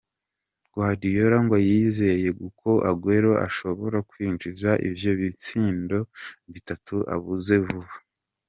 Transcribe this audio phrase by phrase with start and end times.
[0.73, 2.29] Guardiola ngo yizeye
[2.61, 5.99] ko Aguero ashobora kwinjiza ivyo bitsindo
[6.53, 7.93] bitatu abuze vuba.